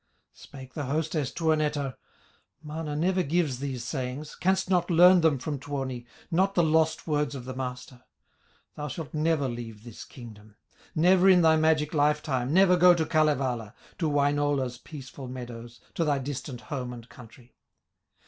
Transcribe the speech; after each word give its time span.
Spake 0.33 0.73
the 0.73 0.85
hostess, 0.85 1.31
Tuonetar: 1.31 1.93
"Mana 2.63 2.95
never 2.95 3.21
gives 3.21 3.59
these 3.59 3.83
sayings, 3.83 4.33
Canst 4.35 4.67
not 4.67 4.89
learn 4.89 5.21
them 5.21 5.37
from 5.37 5.59
Tuoni, 5.59 6.07
Not 6.31 6.55
the 6.55 6.63
lost 6.63 7.05
words 7.05 7.35
of 7.35 7.45
the 7.45 7.53
Master; 7.53 8.03
Thou 8.75 8.87
shalt 8.87 9.13
never 9.13 9.47
leave 9.47 9.83
this 9.83 10.03
kingdom, 10.03 10.55
Never 10.95 11.29
in 11.29 11.43
thy 11.43 11.55
magic 11.55 11.93
life 11.93 12.23
time, 12.23 12.51
Never 12.51 12.77
go 12.77 12.95
to 12.95 13.05
Kalevala, 13.05 13.75
To 13.99 14.09
Wainola's 14.09 14.79
peaceful 14.79 15.27
meadows. 15.27 15.79
To 15.93 16.03
thy 16.03 16.17
distant 16.17 16.61
home 16.61 16.93
and 16.93 17.07
country." 17.07 17.53